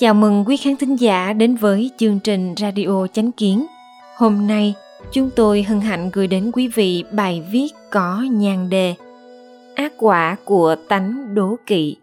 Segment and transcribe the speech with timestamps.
[0.00, 3.66] Chào mừng quý khán thính giả đến với chương trình Radio Chánh Kiến.
[4.16, 4.74] Hôm nay,
[5.12, 8.94] chúng tôi hân hạnh gửi đến quý vị bài viết có nhan đề
[9.74, 11.96] Ác quả của tánh đố kỵ.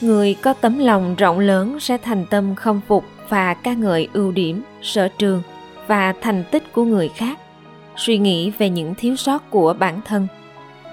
[0.00, 4.32] Người có tấm lòng rộng lớn sẽ thành tâm không phục và ca ngợi ưu
[4.32, 5.42] điểm, sở trường
[5.86, 7.38] và thành tích của người khác,
[7.96, 10.26] suy nghĩ về những thiếu sót của bản thân,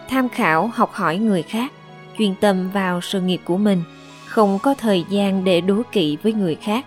[0.10, 1.72] tham khảo học hỏi người khác
[2.18, 3.84] chuyên tâm vào sự nghiệp của mình,
[4.26, 6.86] không có thời gian để đố kỵ với người khác.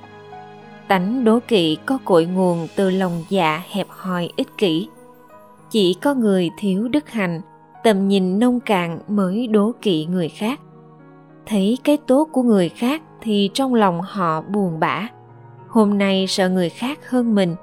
[0.89, 4.89] Tánh đố kỵ có cội nguồn từ lòng dạ hẹp hòi ích kỷ.
[5.71, 7.41] Chỉ có người thiếu đức hạnh,
[7.85, 10.61] tầm nhìn nông cạn mới đố kỵ người khác.
[11.47, 15.09] Thấy cái tốt của người khác thì trong lòng họ buồn bã.
[15.69, 17.57] Hôm nay sợ người khác hơn mình,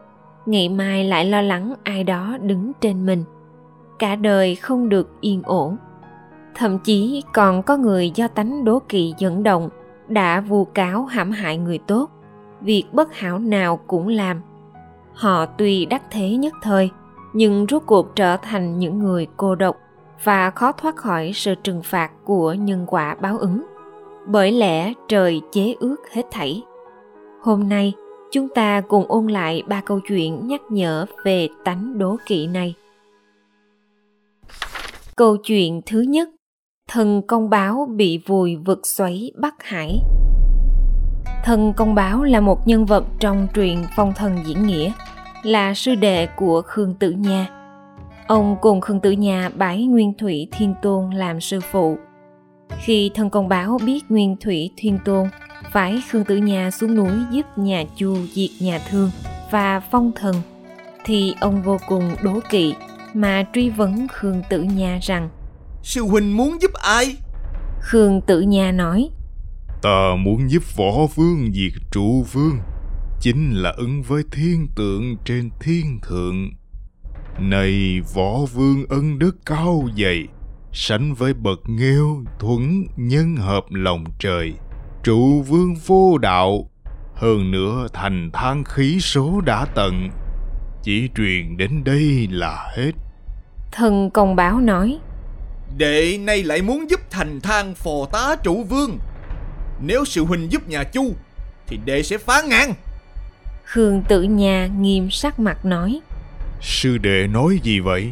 [0.46, 3.24] ngày mai lại lo lắng ai đó đứng trên mình.
[4.00, 5.78] Cả đời không được yên ổn
[6.56, 9.70] thậm chí còn có người do tánh đố kỵ dẫn động,
[10.08, 12.10] đã vu cáo hãm hại người tốt.
[12.62, 14.42] Việc bất hảo nào cũng làm.
[15.14, 16.90] Họ tuy đắc thế nhất thời,
[17.34, 19.78] nhưng rốt cuộc trở thành những người cô độc
[20.24, 23.64] và khó thoát khỏi sự trừng phạt của nhân quả báo ứng.
[24.28, 26.64] Bởi lẽ trời chế ước hết thảy.
[27.42, 27.94] Hôm nay,
[28.32, 32.76] chúng ta cùng ôn lại ba câu chuyện nhắc nhở về tánh đố kỵ này.
[35.16, 36.30] Câu chuyện thứ nhất
[36.94, 40.00] thần công báo bị vùi vực xoáy Bắc Hải.
[41.44, 44.92] Thần công báo là một nhân vật trong truyện phong thần diễn nghĩa,
[45.44, 47.48] là sư đệ của Khương Tử Nha.
[48.28, 51.98] Ông cùng Khương Tử Nha bái Nguyên Thủy Thiên Tôn làm sư phụ.
[52.78, 55.28] Khi thần công báo biết Nguyên Thủy Thiên Tôn
[55.72, 59.12] phải Khương Tử Nha xuống núi giúp nhà Chu diệt nhà Thương
[59.52, 60.36] và phong thần,
[61.06, 62.76] thì ông vô cùng đố kỵ
[63.14, 65.30] mà truy vấn Khương Tử Nha rằng–
[65.84, 67.18] Sư huynh muốn giúp ai?
[67.82, 69.10] Khương Tử Nha nói.
[69.82, 72.60] Ta muốn giúp võ vương diệt trụ vương.
[73.20, 76.50] Chính là ứng với thiên tượng trên thiên thượng.
[77.40, 80.28] Này võ vương ân đức cao dày
[80.74, 84.54] Sánh với bậc nghèo thuẫn nhân hợp lòng trời.
[85.04, 86.70] Trụ vương vô đạo
[87.16, 90.10] Hơn nữa thành thang khí số đã tận.
[90.84, 92.92] Chỉ truyền đến đây là hết.
[93.72, 95.00] Thần công báo nói
[95.78, 99.00] Đệ nay lại muốn giúp thành thang phò tá trụ vương.
[99.82, 101.14] Nếu sự huynh giúp nhà chu
[101.68, 102.74] Thì đệ sẽ phá ngang.
[103.66, 106.00] Khương tử nhà nghiêm sắc mặt nói.
[106.62, 108.12] Sư đệ nói gì vậy?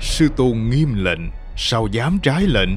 [0.00, 1.20] Sư tôn nghiêm lệnh
[1.56, 2.70] Sao dám trái lệnh?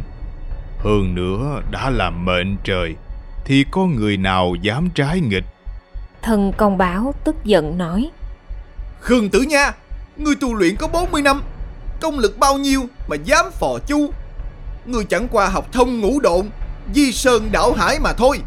[0.77, 2.95] Hơn nữa đã làm mệnh trời
[3.45, 5.45] Thì có người nào dám trái nghịch?
[6.21, 8.09] Thần công báo tức giận nói.
[9.01, 9.71] Khương tử nha
[10.17, 11.41] Ngươi tu luyện có 40 năm
[12.01, 14.11] Công lực bao nhiêu mà dám phò chu
[14.85, 16.49] Ngươi chẳng qua học thông ngũ độn,
[16.93, 18.39] Di sơn đảo hải mà thôi.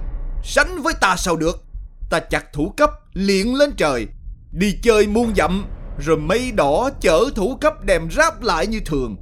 [0.45, 1.65] Sánh với ta sao được?
[2.11, 4.07] Ta chặt thủ cấp, liền lên trời.
[4.53, 5.67] Đi chơi muôn dặm,
[5.99, 9.17] Rồi mây đỏ chở thủ cấp đem ráp lại như thường.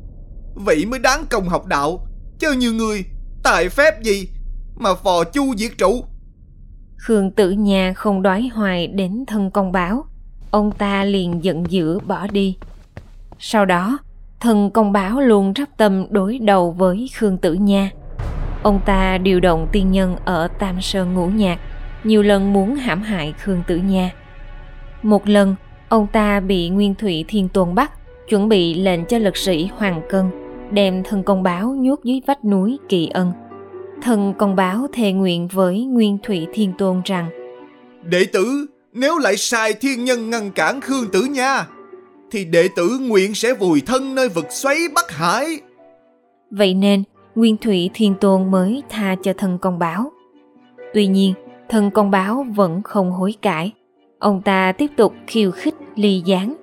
[0.54, 2.06] Vậy mới đáng công học đạo.
[2.38, 3.04] Chứ như người
[3.43, 4.28] Tài phép gì
[4.76, 6.04] Mà phò chu diệt trụ?
[6.97, 10.04] Khương tử nhà không đói hoài đến thân công báo.
[10.50, 12.56] Ông ta liền giận dữ bỏ đi.
[13.38, 13.99] Sau đó
[14.40, 17.90] thần công báo luôn rắp tâm đối đầu với Khương Tử Nha.
[18.62, 21.58] Ông ta điều động tiên nhân ở Tam Sơn Ngũ Nhạc,
[22.04, 24.10] nhiều lần muốn hãm hại Khương Tử Nha.
[25.02, 25.54] Một lần,
[25.88, 27.92] ông ta bị Nguyên Thủy Thiên Tôn bắt,
[28.28, 30.30] chuẩn bị lệnh cho lực sĩ Hoàng Cân
[30.70, 33.32] đem thần công báo nhốt dưới vách núi Kỳ Ân.
[34.02, 37.30] Thần công báo thề nguyện với Nguyên Thủy Thiên Tôn rằng
[38.02, 41.66] Đệ tử, nếu lại sai thiên nhân ngăn cản Khương Tử Nha,
[42.30, 45.60] thì đệ tử nguyện sẽ vùi thân nơi vực xoáy Bắc Hải.
[46.50, 47.02] Vậy nên,
[47.34, 50.12] Nguyên Thủy Thiên Tôn mới tha cho thân công báo.
[50.94, 51.34] Tuy nhiên,
[51.69, 53.72] thân công báo vẫn không hối cải.
[54.19, 56.56] Ông ta tiếp tục khiêu khích ly gián,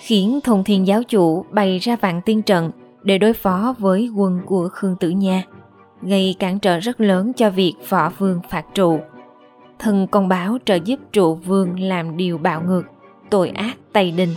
[0.00, 2.70] khiến thông thiên giáo chủ bày ra vạn tiên trận
[3.02, 5.42] để đối phó với quân của Khương Tử Nha,
[6.02, 9.00] gây cản trở rất lớn cho việc võ vương phạt trụ.
[9.78, 12.82] Thân công báo trợ giúp trụ vương làm điều bạo ngược,
[13.30, 14.34] tội ác tày đình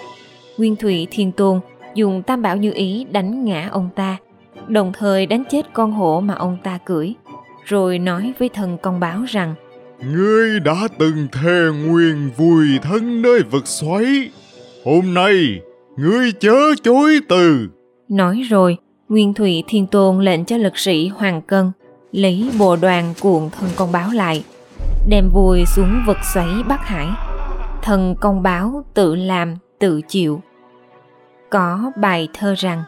[0.60, 1.60] Nguyên Thủy Thiên Tôn
[1.96, 4.18] dùng tam bảo như ý đánh ngã ông ta,
[4.68, 7.14] đồng thời đánh chết con hổ mà ông ta cưỡi,
[7.66, 9.56] rồi nói với thần công báo rằng
[10.14, 14.30] Ngươi đã từng thề nguyện vùi thân nơi vực xoáy,
[14.86, 15.60] hôm nay
[15.98, 17.68] ngươi chớ chối từ.
[18.10, 18.78] Nói rồi,
[19.10, 21.72] Nguyên Thủy Thiên Tôn lệnh cho lực sĩ Hoàng Cân
[22.12, 24.44] lấy bộ đoàn cuộn thần công báo lại,
[25.10, 27.08] đem vùi xuống vực xoáy Bắc Hải.
[27.82, 30.42] Thần công báo tự làm, tự chịu
[31.52, 32.84] có bài thơ rằng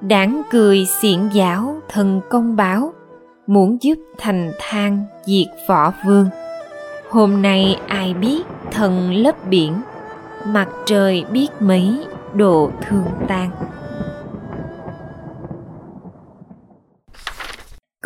[0.00, 2.92] Đáng cười xiển giáo thần công báo,
[3.46, 6.28] muốn giúp thành thang diệt võ vương.
[7.10, 8.42] Hôm nay ai biết
[8.72, 9.72] thần lấp biển,
[10.46, 13.50] mặt trời biết mấy độ thương tan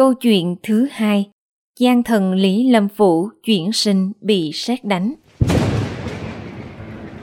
[0.00, 1.30] câu chuyện thứ hai,
[1.78, 5.14] gian thần lý lâm phủ chuyển sinh bị sát đánh.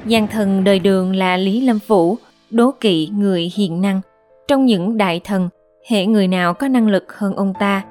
[0.05, 2.17] Gian thần đời đường là lý lâm phủ
[2.49, 4.01] đố kỵ người hiền năng.
[4.47, 5.49] Trong những đại thần,
[5.89, 7.83] hệ người nào có năng lực hơn ông ta?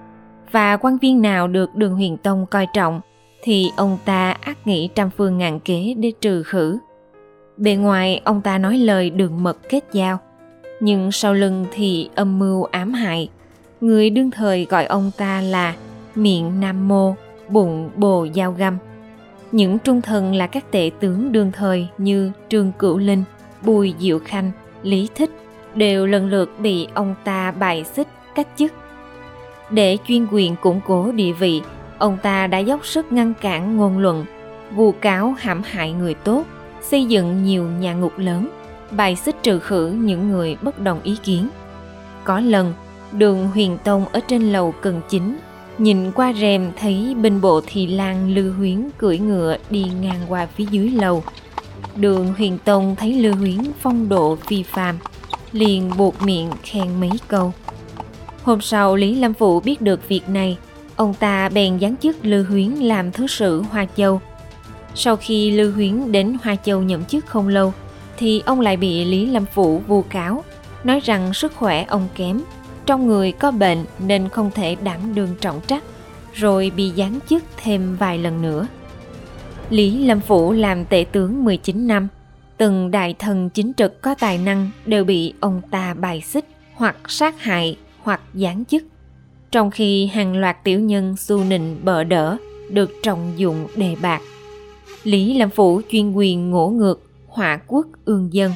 [0.50, 3.00] Và quan viên nào được đường huyền tông coi trọng?
[3.42, 6.78] Thì ông ta ác nghĩ trăm phương ngàn kế để trừ khử.
[7.56, 10.18] Bề ngoài, ông ta nói lời đường mật kết giao.
[10.80, 13.28] Nhưng sau lưng thì âm mưu ám hại.
[13.80, 15.74] Người đương thời gọi ông ta là
[16.14, 17.14] miệng nam mô,
[17.48, 18.78] bụng bồ dao găm.
[19.52, 23.24] Những trung thần là các tệ tướng đương thời như trương cửu linh
[23.66, 24.50] bùi diệu khanh,
[24.82, 25.30] lý thích
[25.74, 28.72] đều lần lượt bị ông ta bài xích cách chức.
[29.70, 31.62] Để chuyên quyền củng cố địa vị,
[31.98, 34.24] ông ta đã dốc sức ngăn cản ngôn luận,
[34.74, 36.44] vu cáo hãm hại người tốt,
[36.82, 38.48] xây dựng nhiều nhà ngục lớn,
[38.90, 41.48] bài xích trừ khử những người bất đồng ý kiến.
[42.24, 42.74] Có lần,
[43.12, 45.36] đường huyền tông ở trên lầu cần chính,
[45.78, 50.46] nhìn qua rèm thấy binh bộ thị lan lư huyến cưỡi ngựa đi ngang qua
[50.46, 51.24] phía dưới lầu
[51.96, 54.98] đường huyền tông thấy Lưu huyến phong độ phi phàm
[55.52, 57.52] liền buộc miệng khen mấy câu
[58.42, 60.58] hôm sau lý lâm phụ biết được việc này
[60.96, 64.20] ông ta bèn giáng chức Lưu huyến làm thứ sử hoa châu
[64.94, 67.72] sau khi Lưu huyến đến hoa châu nhậm chức không lâu
[68.16, 70.44] thì ông lại bị lý lâm phụ vu cáo
[70.84, 72.40] nói rằng sức khỏe ông kém
[72.86, 75.82] trong người có bệnh nên không thể đảm đương trọng trách,
[76.34, 78.66] rồi bị giáng chức thêm vài lần nữa.
[79.70, 82.08] Lý Lâm Phủ làm tể tướng 19 năm,
[82.56, 86.96] từng đại thần chính trực có tài năng đều bị ông ta bài xích hoặc
[87.08, 88.82] sát hại hoặc giáng chức.
[89.50, 92.36] Trong khi hàng loạt tiểu nhân xu nịnh bợ đỡ
[92.70, 94.20] được trọng dụng đề bạc.
[95.02, 98.52] Lý Lâm Phủ chuyên quyền ngỗ ngược, hỏa quốc ương dân.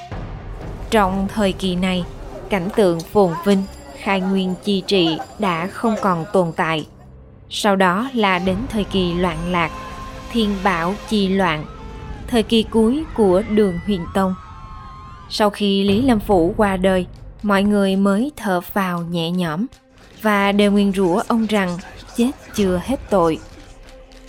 [0.90, 2.04] Trong thời kỳ này,
[2.50, 3.62] cảnh tượng phồn vinh
[4.02, 6.86] khai nguyên chi trị đã không còn tồn tại.
[7.50, 9.70] Sau đó là đến thời kỳ loạn lạc,
[10.32, 11.64] thiên bảo chi loạn,
[12.26, 14.34] thời kỳ cuối của đường huyền tông.
[15.28, 17.06] Sau khi Lý Lâm Phủ qua đời,
[17.42, 19.66] mọi người mới thở phào nhẹ nhõm
[20.22, 21.78] và đều nguyên rủa ông rằng
[22.16, 23.38] chết chưa hết tội.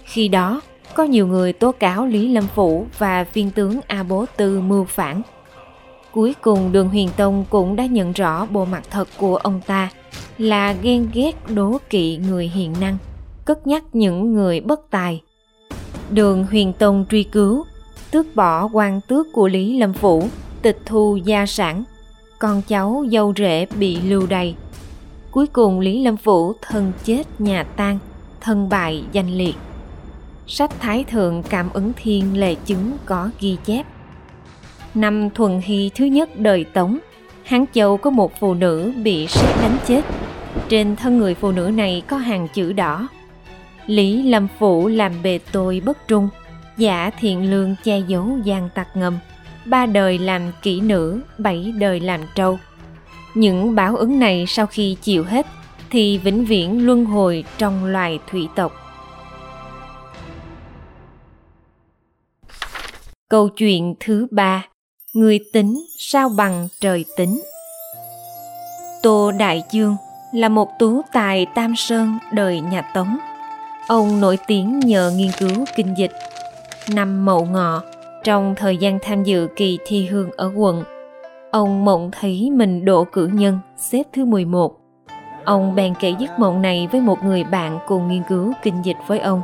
[0.03, 0.61] Khi đó,
[0.93, 4.85] có nhiều người tố cáo Lý Lâm Phủ và viên tướng A Bố Tư mưu
[4.85, 5.21] phản
[6.11, 9.89] Cuối cùng Đường Huyền Tông cũng đã nhận rõ bộ mặt thật của ông ta
[10.37, 12.97] là ghen ghét đố kỵ người hiền năng,
[13.45, 15.21] cất nhắc những người bất tài.
[16.11, 17.65] Đường Huyền Tông truy cứu,
[18.11, 20.27] tước bỏ quan tước của Lý Lâm Phủ,
[20.61, 21.83] tịch thu gia sản,
[22.39, 24.55] con cháu dâu rể bị lưu đày.
[25.31, 27.99] Cuối cùng Lý Lâm Phủ thân chết nhà tan,
[28.41, 29.55] thân bại danh liệt.
[30.47, 33.85] Sách Thái Thượng Cảm ứng Thiên lệ chứng có ghi chép
[34.93, 36.97] Năm Thuần Hy thứ nhất đời Tống,
[37.43, 40.01] Hán Châu có một phụ nữ bị sét đánh chết.
[40.69, 43.07] Trên thân người phụ nữ này có hàng chữ đỏ.
[43.91, 46.29] Lý Lâm Phủ làm bề tôi bất trung,
[46.77, 49.19] giả thiện lương che giấu gian tặc ngầm.
[49.65, 52.59] Ba đời làm kỹ nữ, bảy đời làm trâu.
[53.33, 55.47] Những báo ứng này sau khi chịu hết
[55.89, 58.71] thì vĩnh viễn luân hồi trong loài thủy tộc.
[63.29, 64.65] Câu chuyện thứ ba
[65.13, 67.41] người tính sao bằng trời tính
[69.03, 69.95] tô đại dương
[70.33, 73.17] là một tú tài tam sơn đời nhà tống
[73.87, 76.11] ông nổi tiếng nhờ nghiên cứu kinh dịch
[76.89, 77.81] năm mậu ngọ,
[78.23, 80.83] trong thời gian tham dự kỳ thi hương ở quận,
[81.51, 84.77] ông mộng thấy mình độ cử nhân, xếp thứ 11
[85.45, 88.97] ông bèn kể giấc mộng này với một người bạn cùng nghiên cứu kinh dịch
[89.07, 89.41] với ông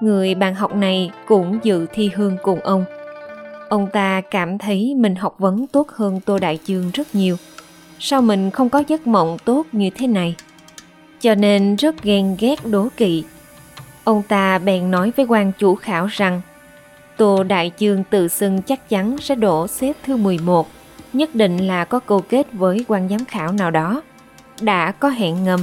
[0.00, 2.84] người bạn học này cũng dự thi hương cùng ông
[3.72, 7.36] Ông ta cảm thấy mình học vấn tốt hơn Tô Đại chương rất nhiều.
[7.98, 10.34] Sao mình không có giấc mộng tốt như thế này?
[11.22, 13.24] Cho nên rất ghen ghét đố kỵ.
[14.04, 16.40] Ông ta bèn nói với quan chủ khảo rằng
[17.16, 20.68] Tô Đại Dương tự xưng chắc chắn sẽ đổ xếp thứ 11,
[21.12, 24.02] nhất định là có câu kết với quan giám khảo nào đó.
[24.60, 25.60] Đã có hẹn ngầm,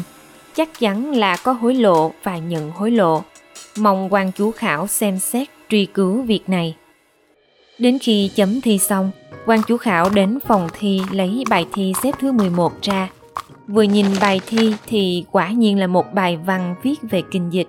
[0.55, 3.23] chắc chắn là có hối lộ và nhận hối lộ.
[3.77, 6.75] Mong quan chủ khảo xem xét truy cứu việc này.
[7.77, 9.11] Đến khi chấm thi xong,
[9.45, 13.09] quan chủ khảo đến phòng thi lấy bài thi xếp thứ 11 ra.
[13.69, 17.67] Vừa nhìn bài thi thì quả nhiên là một bài văn viết về kinh dịch.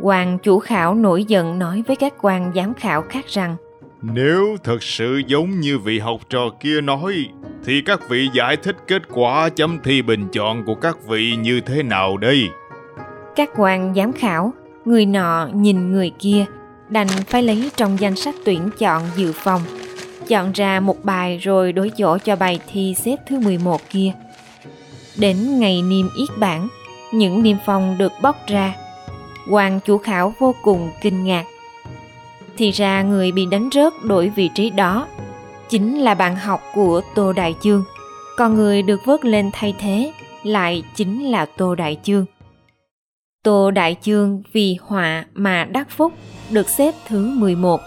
[0.00, 3.56] Quan chủ khảo nổi giận nói với các quan giám khảo khác rằng
[4.02, 7.14] Nếu thật sự giống như vị học trò kia nói,
[7.64, 11.60] thì các vị giải thích kết quả chấm thi bình chọn của các vị như
[11.60, 12.48] thế nào đây?
[13.36, 14.52] các quan giám khảo
[14.84, 16.44] người nọ nhìn người kia
[16.88, 19.62] đành phải lấy trong danh sách tuyển chọn dự phòng
[20.28, 24.12] chọn ra một bài rồi đối chỗ cho bài thi xếp thứ 11 kia.
[25.16, 26.68] Đến ngày niêm yết bản,
[27.12, 28.74] những niêm phong được bóc ra.
[29.50, 31.44] Hoàng chủ khảo vô cùng kinh ngạc.
[32.56, 35.06] Thì ra người bị đánh rớt đổi vị trí đó
[35.68, 37.84] chính là bạn học của Tô Đại Chương,
[38.36, 42.26] còn người được vớt lên thay thế lại chính là Tô Đại Chương.
[43.42, 46.12] Tô Đại Chương vì họa mà đắc phúc
[46.50, 47.80] được xếp thứ 11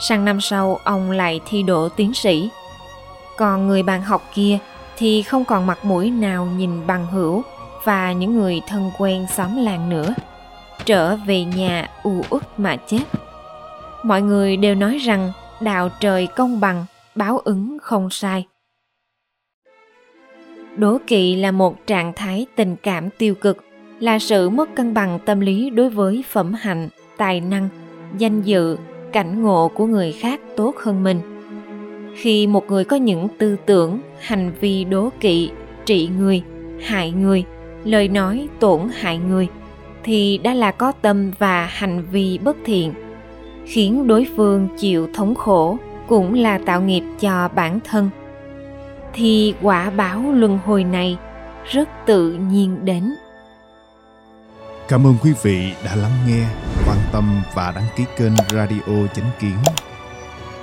[0.00, 2.48] sang năm sau ông lại thi đỗ tiến sĩ.
[3.36, 4.58] Còn người bạn học kia
[4.96, 7.42] thì không còn mặt mũi nào nhìn bằng hữu
[7.84, 10.14] và những người thân quen xóm làng nữa.
[10.84, 13.02] Trở về nhà u uất mà chết.
[14.02, 16.84] Mọi người đều nói rằng đạo trời công bằng,
[17.14, 18.46] báo ứng không sai.
[20.76, 23.64] Đố kỵ là một trạng thái tình cảm tiêu cực,
[24.00, 27.68] là sự mất cân bằng tâm lý đối với phẩm hạnh, tài năng,
[28.18, 28.76] danh dự
[29.12, 31.20] cảnh ngộ của người khác tốt hơn mình
[32.14, 35.50] khi một người có những tư tưởng hành vi đố kỵ
[35.86, 36.42] trị người
[36.84, 37.44] hại người
[37.84, 39.48] lời nói tổn hại người
[40.04, 42.94] thì đã là có tâm và hành vi bất thiện
[43.66, 45.78] khiến đối phương chịu thống khổ
[46.08, 48.10] cũng là tạo nghiệp cho bản thân
[49.12, 51.18] thì quả báo luân hồi này
[51.64, 53.14] rất tự nhiên đến
[54.88, 56.46] Cảm ơn quý vị đã lắng nghe,
[56.86, 59.56] quan tâm và đăng ký kênh Radio Chánh Kiến.